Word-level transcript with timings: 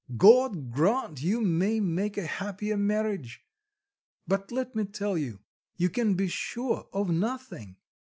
God 0.17 0.71
grant 0.71 1.21
you 1.21 1.41
may 1.41 1.79
make 1.79 2.17
a 2.17 2.25
happier 2.25 2.75
marriage! 2.75 3.45
but 4.27 4.51
let 4.51 4.73
me 4.75 4.85
tell 4.85 5.15
you, 5.15 5.41
you 5.77 5.91
can 5.91 6.15
be 6.15 6.27
sure 6.27 6.87
of 6.91 7.11
nothing." 7.11 7.75